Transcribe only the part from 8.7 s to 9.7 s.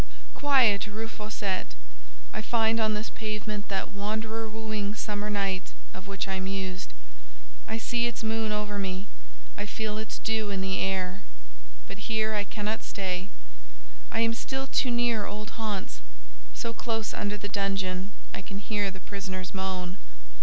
me; I